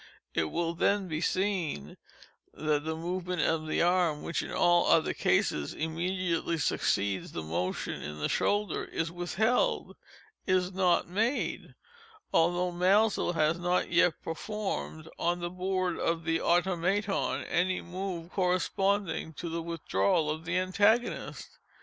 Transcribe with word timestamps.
It 0.33 0.45
will 0.45 0.73
then 0.73 1.07
be 1.07 1.21
seen 1.21 1.95
that 2.55 2.83
the 2.85 2.95
movement 2.95 3.43
of 3.43 3.67
the 3.67 3.83
arm, 3.83 4.23
which, 4.23 4.41
in 4.41 4.51
all 4.51 4.87
other 4.87 5.13
cases, 5.13 5.75
immediately 5.75 6.57
succeeds 6.57 7.33
the 7.33 7.43
motion 7.43 8.01
in 8.01 8.17
the 8.17 8.27
shoulder, 8.27 8.83
is 8.83 9.11
withheld—is 9.11 10.71
not 10.73 11.07
made—although 11.07 12.71
Maelzel 12.71 13.33
has 13.33 13.59
not 13.59 13.91
yet 13.91 14.19
performed, 14.23 15.07
on 15.19 15.39
the 15.39 15.51
board 15.51 15.99
of 15.99 16.23
the 16.23 16.41
Automaton, 16.41 17.43
any 17.43 17.79
move 17.79 18.31
corresponding 18.31 19.33
to 19.33 19.49
the 19.49 19.61
withdrawal 19.61 20.31
of 20.31 20.45
the 20.45 20.57
antagonist. 20.57 21.59